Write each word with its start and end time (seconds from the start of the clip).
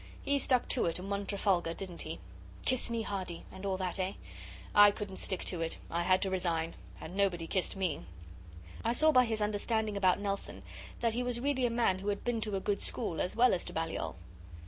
He 0.23 0.39
stuck 0.39 0.67
to 0.69 0.85
it 0.85 0.97
and 0.97 1.11
won 1.11 1.27
Trafalgar, 1.27 1.75
didn't 1.75 2.01
he? 2.01 2.17
"Kiss 2.65 2.89
me, 2.89 3.03
Hardy" 3.03 3.45
and 3.51 3.67
all 3.67 3.77
that, 3.77 3.99
eh? 3.99 4.13
I 4.73 4.89
couldn't 4.89 5.17
stick 5.17 5.45
to 5.45 5.61
it 5.61 5.77
I 5.91 6.01
had 6.01 6.23
to 6.23 6.31
resign. 6.31 6.73
And 6.99 7.15
nobody 7.15 7.45
kissed 7.45 7.75
me.' 7.75 8.03
I 8.83 8.93
saw 8.93 9.11
by 9.11 9.25
his 9.25 9.41
understanding 9.41 9.95
about 9.95 10.19
Nelson 10.19 10.63
that 11.01 11.13
he 11.13 11.21
was 11.21 11.39
really 11.39 11.67
a 11.67 11.69
man 11.69 11.99
who 11.99 12.07
had 12.07 12.23
been 12.23 12.41
to 12.41 12.55
a 12.55 12.59
good 12.59 12.81
school 12.81 13.21
as 13.21 13.35
well 13.35 13.53
as 13.53 13.63
to 13.65 13.73
Balliol. 13.73 14.15